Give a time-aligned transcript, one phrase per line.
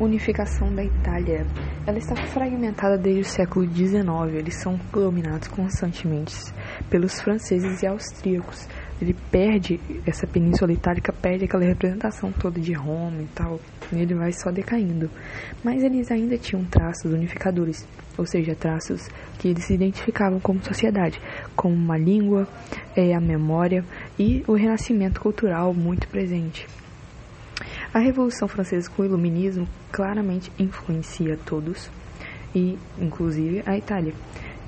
[0.00, 1.46] Unificação da Itália.
[1.86, 4.34] Ela está fragmentada desde o século XIX.
[4.34, 6.34] Eles são dominados constantemente
[6.90, 8.66] pelos franceses e austríacos.
[9.00, 13.60] Ele perde, essa península itálica perde aquela representação toda de Roma e tal.
[13.92, 15.08] E ele vai só decaindo.
[15.62, 17.86] Mas eles ainda tinham traços unificadores,
[18.18, 19.08] ou seja, traços
[19.38, 21.20] que eles se identificavam como sociedade,
[21.54, 22.48] como uma língua,
[22.96, 23.84] é, a memória
[24.18, 26.66] e o renascimento cultural muito presente.
[27.94, 31.88] A Revolução Francesa com o Iluminismo claramente influencia todos,
[32.52, 34.12] e inclusive a Itália,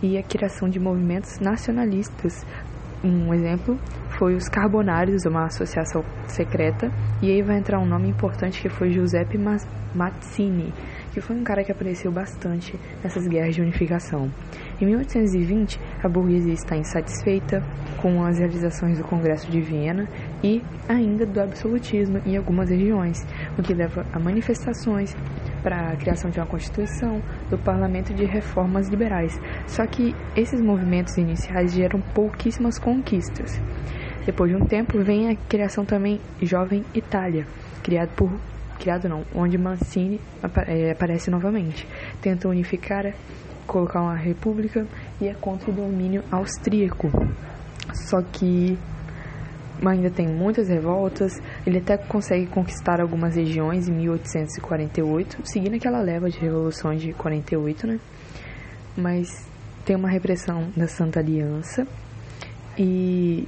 [0.00, 2.46] e a criação de movimentos nacionalistas.
[3.02, 3.76] Um exemplo
[4.16, 6.88] foi os Carbonários, uma associação secreta,
[7.20, 10.72] e aí vai entrar um nome importante que foi Giuseppe Mazzini,
[11.12, 14.30] que foi um cara que apareceu bastante nessas guerras de unificação.
[14.80, 17.60] Em 1820, a burguesia está insatisfeita
[18.00, 20.08] com as realizações do Congresso de Viena
[20.42, 23.18] e ainda do absolutismo em algumas regiões,
[23.58, 25.14] o que leva a manifestações
[25.62, 29.38] para a criação de uma constituição, do parlamento de reformas liberais.
[29.66, 33.60] Só que esses movimentos iniciais geram pouquíssimas conquistas.
[34.24, 37.46] Depois de um tempo, vem a criação também Jovem Itália,
[37.82, 38.30] criado por
[38.78, 40.20] criado não, onde Mancini
[40.66, 41.86] é, aparece novamente.
[42.20, 43.12] Tenta unificar,
[43.66, 44.86] colocar uma república
[45.20, 47.08] e é contra o domínio austríaco.
[47.94, 48.78] Só que
[49.84, 51.32] ainda tem muitas revoltas.
[51.66, 57.86] Ele até consegue conquistar algumas regiões em 1848, seguindo aquela leva de revoluções de 48,
[57.86, 58.00] né?
[58.96, 59.48] Mas
[59.84, 61.86] tem uma repressão da Santa Aliança
[62.78, 63.46] e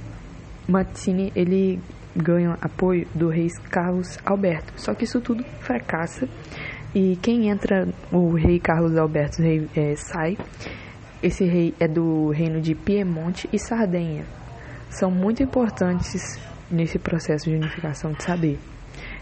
[0.67, 1.79] Mazzini ele
[2.15, 4.73] ganham apoio do rei Carlos Alberto.
[4.75, 6.27] Só que isso tudo fracassa
[6.93, 10.37] e quem entra, o rei Carlos Alberto rei, é, sai.
[11.21, 14.25] Esse rei é do reino de Piemonte e Sardenha.
[14.89, 18.59] São muito importantes nesse processo de unificação de saber.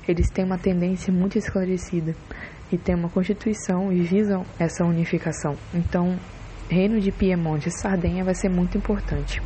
[0.07, 2.15] Eles têm uma tendência muito esclarecida
[2.71, 5.55] e têm uma constituição e visam essa unificação.
[5.73, 6.17] Então,
[6.69, 9.41] reino de Piemonte e Sardenha vai ser muito importante.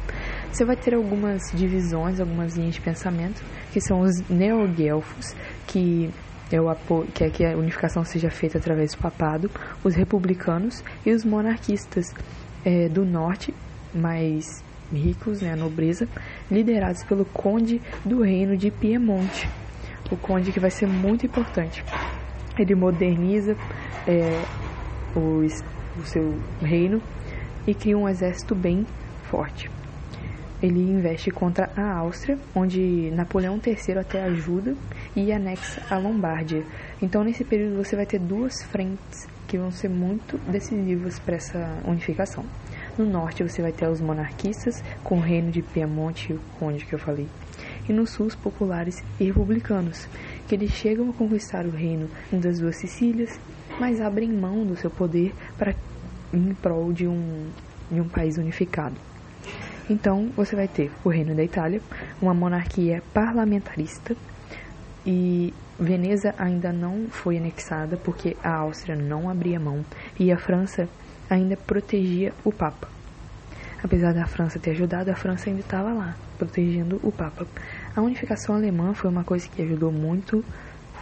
[0.52, 5.36] Você vai ter algumas divisões, algumas linhas de pensamento, que são os neoguelfos,
[5.68, 6.12] que
[6.52, 9.50] eu apoio, quer que a unificação seja feita através do papado,
[9.84, 12.06] os republicanos e os monarquistas
[12.66, 13.54] é, do norte,
[13.94, 16.08] mais ricos, né, a nobreza,
[16.50, 19.50] liderados pelo conde do reino de Piemonte,
[20.12, 21.84] o conde que vai ser muito importante.
[22.58, 23.56] Ele moderniza
[24.08, 24.42] é,
[25.16, 25.64] os,
[26.00, 27.02] o seu reino
[27.66, 28.86] e cria um exército bem
[29.24, 29.70] forte
[30.62, 34.76] ele investe contra a Áustria, onde Napoleão III até ajuda
[35.16, 36.64] e anexa a Lombardia.
[37.02, 41.82] Então, nesse período, você vai ter duas frentes que vão ser muito decisivas para essa
[41.86, 42.46] unificação.
[42.98, 46.86] No norte, você vai ter os monarquistas, com o reino de Piemonte e o conde
[46.86, 47.28] que eu falei.
[47.88, 50.08] E no sul, os populares e republicanos,
[50.48, 53.40] que eles chegam a conquistar o reino das duas Sicílias,
[53.80, 55.74] mas abrem mão do seu poder para
[56.34, 57.50] em prol de um,
[57.90, 58.96] de um país unificado.
[59.90, 61.82] Então, você vai ter o Reino da Itália,
[62.22, 64.16] uma monarquia parlamentarista,
[65.06, 69.84] e Veneza ainda não foi anexada porque a Áustria não abria mão
[70.20, 70.88] e a França
[71.34, 72.88] ainda protegia o Papa.
[73.84, 77.48] Apesar da França ter ajudado, a França ainda estava lá, protegendo o Papa.
[77.96, 80.44] A unificação alemã foi uma coisa que ajudou muito,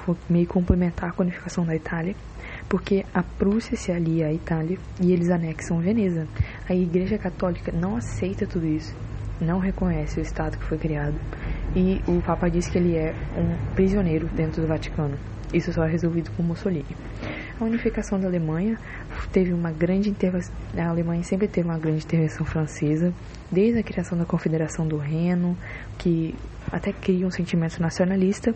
[0.06, 2.16] foi meio complementar com a unificação da Itália,
[2.70, 6.28] porque a Prússia se alia à Itália e eles anexam Veneza.
[6.70, 8.96] A Igreja Católica não aceita tudo isso,
[9.42, 11.16] não reconhece o Estado que foi criado
[11.76, 15.18] e o Papa diz que ele é um prisioneiro dentro do Vaticano.
[15.54, 16.96] Isso só é resolvido com Mussolini.
[17.60, 18.78] A unificação da Alemanha
[19.34, 20.56] teve uma grande intervenção.
[20.78, 23.14] A Alemanha sempre teve uma grande intervenção francesa,
[23.52, 25.58] desde a criação da Confederação do Reno,
[25.98, 26.34] que
[26.72, 28.56] até cria um sentimento nacionalista,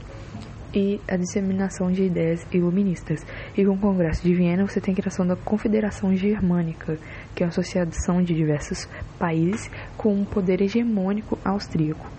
[0.74, 3.25] e a disseminação de ideias iluministas.
[3.56, 6.97] E com o Congresso de Viena você tem a criação da Confederação Germânica,
[7.35, 8.88] que é uma associação de diversos
[9.20, 12.09] países com um poder hegemônico austríaco.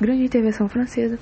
[0.00, 1.18] Grande intervenção francesa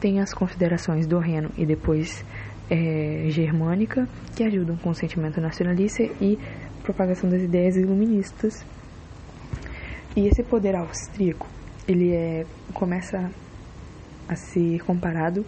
[0.00, 2.24] tem as confederações do Reno e depois
[2.70, 6.38] é, germânica, que ajudam com o sentimento nacionalista e
[6.82, 8.64] propagação das ideias iluministas.
[10.16, 11.46] E esse poder austríaco,
[11.86, 13.30] ele é, começa
[14.28, 15.44] a ser comparado,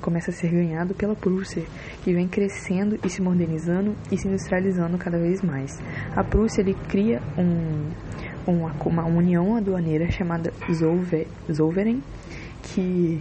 [0.00, 1.62] começa a ser ganhado pela Prússia,
[2.02, 5.78] que vem crescendo e se modernizando e se industrializando cada vez mais.
[6.16, 7.90] A Prússia ele cria um,
[8.46, 12.02] uma, uma união aduaneira chamada Zollverein,
[12.62, 13.20] que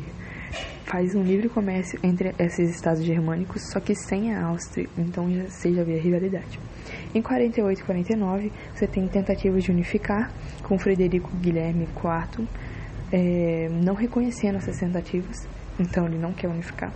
[0.91, 5.43] faz um livre comércio entre esses estados germânicos, só que sem a Áustria, então já,
[5.43, 6.59] você já rivalidade.
[7.15, 10.29] Em 48 e 49, você tem tentativas de unificar
[10.63, 12.45] com Frederico Guilherme IV,
[13.09, 15.47] é, não reconhecendo essas tentativas,
[15.79, 16.91] então ele não quer unificar.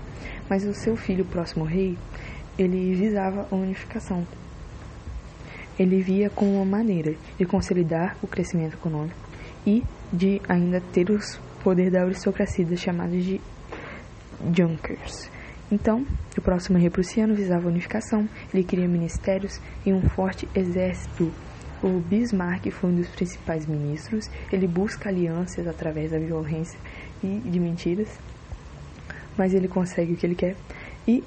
[0.50, 1.98] Mas o seu filho, o próximo rei,
[2.60, 4.28] ele visava a unificação.
[5.80, 9.16] Ele via como uma maneira de consolidar o crescimento econômico
[9.66, 11.18] e de ainda ter o
[11.64, 13.42] poder da aristocracia chamados de
[14.54, 15.30] Junkers.
[15.72, 16.06] Então,
[16.38, 21.32] o próximo rei prussiano visava a unificação, ele queria ministérios e um forte exército.
[21.82, 26.80] O Bismarck foi um dos principais ministros, ele busca alianças através da violência
[27.24, 28.08] e de mentiras,
[29.38, 30.56] mas ele consegue o que ele quer
[31.08, 31.24] e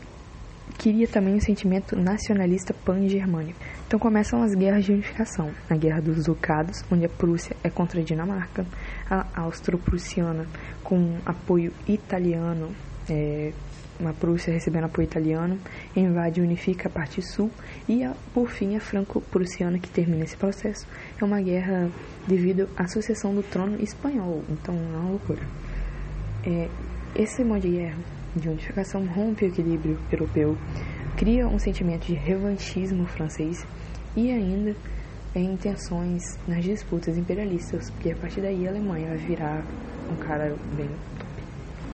[0.79, 3.59] queria também um sentimento nacionalista pan-germânico.
[3.87, 5.51] Então começam as guerras de unificação.
[5.69, 8.65] A Guerra dos Ducados, onde a Prússia é contra a Dinamarca,
[9.11, 10.47] a Austro-Prussiana
[10.85, 12.71] com apoio italiano,
[13.09, 13.53] é,
[13.99, 15.59] uma Prússia recebendo apoio italiano,
[15.97, 17.51] invade e unifica a parte sul,
[17.89, 20.87] e a, por fim a Franco-Prussiana que termina esse processo.
[21.21, 21.91] É uma guerra
[22.27, 25.43] devido à sucessão do trono espanhol, então é uma loucura.
[26.45, 26.69] É,
[27.17, 27.99] esse modo de guerra
[28.37, 30.57] de unificação rompe o equilíbrio europeu,
[31.17, 33.67] cria um sentimento de revanchismo francês
[34.15, 34.77] e ainda
[35.35, 39.65] em intenções nas disputas imperialistas, porque a partir daí a Alemanha vai virar
[40.11, 40.89] um cara bem